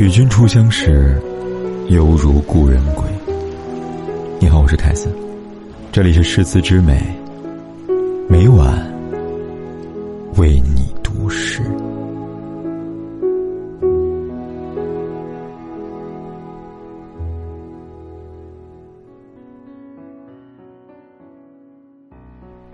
[0.00, 1.20] 与君初相识，
[1.90, 3.04] 犹如故人归。
[4.40, 5.12] 你好，我是凯森，
[5.92, 6.98] 这里是诗词之美，
[8.26, 8.82] 每晚
[10.38, 11.60] 为你读诗。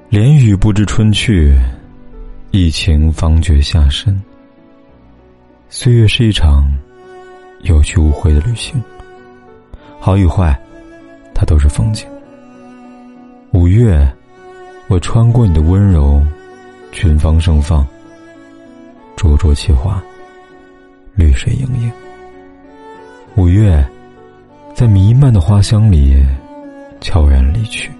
[0.08, 1.52] 连雨不知春去，
[2.52, 4.16] 一情方觉夏深。
[5.68, 6.72] 岁月是一场
[7.62, 8.83] 有去无回的旅行，
[9.98, 10.56] 好与坏，
[11.34, 12.06] 它都是风景。
[13.52, 14.06] 五月，
[14.88, 16.23] 我穿过你的温柔，
[16.92, 17.87] 群芳盛放，
[19.16, 20.02] 灼灼其华，
[21.14, 21.91] 绿水盈盈。
[23.37, 23.84] 五月，
[24.75, 26.25] 在弥漫的花香里，
[27.00, 27.91] 悄然离去。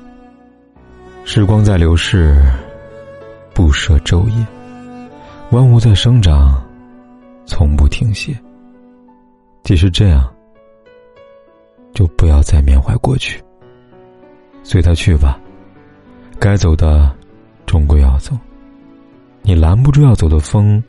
[1.25, 2.41] 时光在流逝，
[3.53, 4.47] 不舍昼夜，
[5.51, 6.63] 万物在生长。
[7.49, 8.37] 从不停歇。
[9.67, 10.33] 即使这样，
[11.93, 13.43] 就不要再缅怀过去。
[14.63, 15.41] 随他去吧，
[16.39, 17.13] 该走的
[17.67, 18.33] 终归要走。
[19.43, 20.81] 你拦不住要走的风，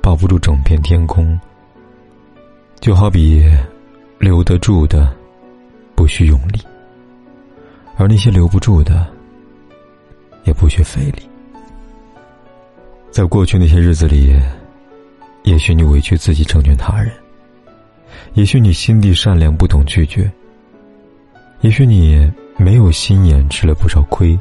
[0.00, 1.38] 抱不住整片天空。
[2.80, 3.44] 就好比
[4.18, 5.14] 留得住的，
[5.94, 6.58] 不需用力；
[7.98, 9.06] 而那些留不住的，
[10.44, 11.28] 也不需费力。
[13.10, 14.34] 在过去那些日子里。
[15.42, 17.12] 也许你委屈自己成全他人，
[18.34, 20.30] 也许你心地善良不懂拒绝，
[21.60, 24.38] 也许你没有心眼吃了不少亏，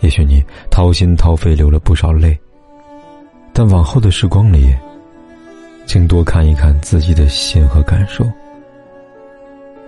[0.00, 2.38] 也许你掏心掏肺流了不少泪。
[3.52, 4.74] 但往后的时光里，
[5.86, 8.24] 请多看一看自己的心和感受。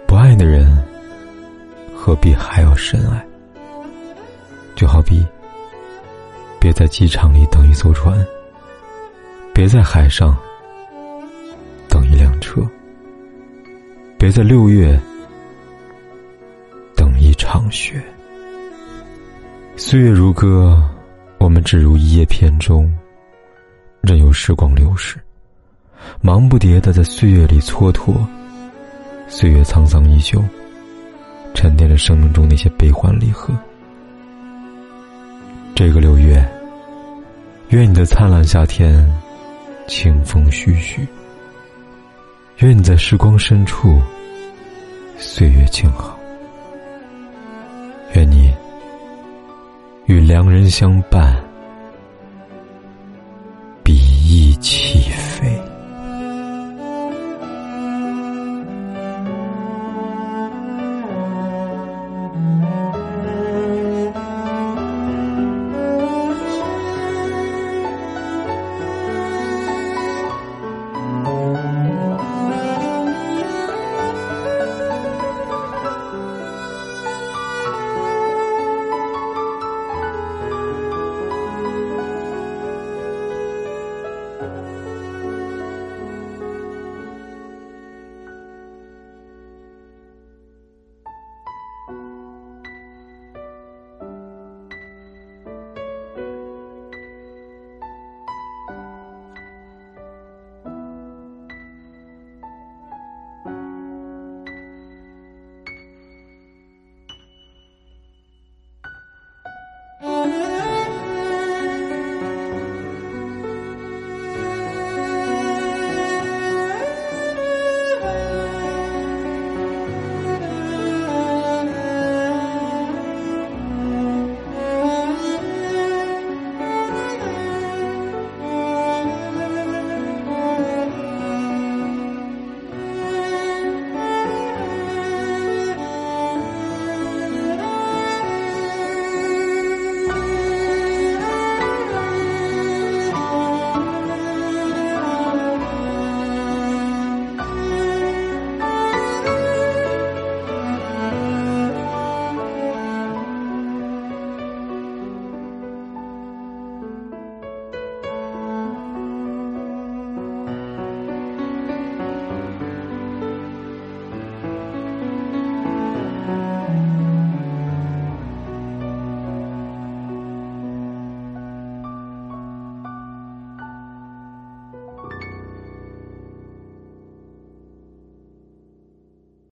[0.07, 0.77] 不爱的人，
[1.97, 3.27] 何必还要深爱？
[4.77, 5.27] 就好比，
[6.61, 8.25] 别在机场里等一艘船。
[9.53, 10.37] 别在海上
[14.27, 15.01] 别在六月
[16.97, 18.03] 等一场雪。
[19.77, 20.83] 岁月如歌，
[21.39, 22.85] 我们只如一叶扁舟，
[24.01, 25.17] 任由时光流逝，
[26.21, 28.17] 忙不迭的在岁月里蹉跎。
[29.29, 30.43] 岁月沧桑依旧，
[31.55, 33.55] 沉淀着生命中那些悲欢离合。
[35.73, 36.45] 这个六月，
[37.69, 39.09] 愿你的灿烂夏天。
[39.87, 41.07] 清风徐徐，
[42.57, 44.03] 愿你在时光深处，
[45.19, 46.19] 岁月静好。
[48.15, 48.55] 愿你
[50.07, 51.37] 与良人相伴，